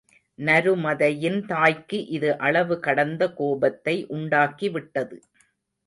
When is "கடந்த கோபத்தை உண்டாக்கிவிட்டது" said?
2.79-5.17